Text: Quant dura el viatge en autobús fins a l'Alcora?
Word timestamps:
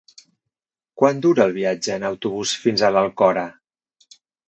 Quant 1.01 1.19
dura 1.27 1.45
el 1.45 1.53
viatge 1.59 1.99
en 1.99 2.09
autobús 2.11 2.57
fins 2.67 2.83
a 2.83 2.93
l'Alcora? 2.97 3.49